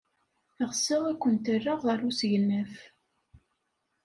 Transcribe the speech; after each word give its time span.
Ɣseɣ 0.69 1.01
ad 1.11 1.17
kent-rreɣ 1.21 1.79
ɣer 1.87 1.99
usegnaf. 2.09 2.75